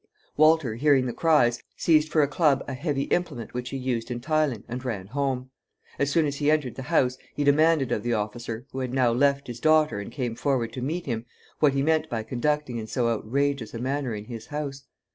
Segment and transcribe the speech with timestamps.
[0.35, 4.19] Walter, hearing the cries, seized for a club a heavy implement which he used in
[4.19, 5.51] tiling, and ran home.
[5.99, 9.11] As soon as he entered the house, he demanded of the officer, who had now
[9.11, 11.27] left his daughter and came forward to meet him,
[11.59, 14.85] what he meant by conducting in so outrageous a manner in his house.